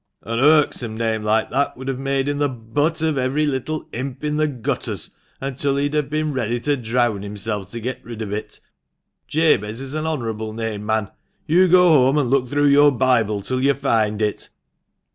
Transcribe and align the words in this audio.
"An 0.23 0.39
Irksome 0.39 0.97
name 0.97 1.21
like 1.23 1.51
that 1.51 1.77
would 1.77 1.87
have 1.87 1.99
made 1.99 2.27
him 2.27 2.39
the 2.39 2.49
butt 2.49 3.03
of 3.03 3.19
every 3.19 3.45
little 3.45 3.87
imp 3.93 4.23
in 4.23 4.37
the 4.37 4.47
gutters, 4.47 5.11
until 5.39 5.75
he'd 5.77 5.93
have 5.93 6.09
been 6.09 6.33
ready 6.33 6.59
to 6.61 6.75
drown 6.75 7.21
himself 7.21 7.69
to 7.69 7.79
get 7.79 8.03
rid 8.03 8.23
of 8.23 8.33
it. 8.33 8.59
Jabez 9.27 9.79
is 9.79 9.93
an 9.93 10.07
honourable 10.07 10.53
name, 10.53 10.83
man. 10.87 11.11
You 11.45 11.67
go 11.67 11.89
home, 11.89 12.17
and 12.17 12.31
look 12.31 12.47
through 12.47 12.69
your 12.69 12.91
Bible 12.91 13.41
till 13.43 13.61
you 13.61 13.75
find 13.75 14.23
it." 14.23 14.49